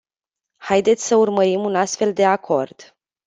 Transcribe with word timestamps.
Haideți 0.57 1.07
să 1.07 1.15
urmărim 1.15 1.63
un 1.63 1.75
astfel 1.75 2.13
de 2.13 2.25
acord. 2.25 2.95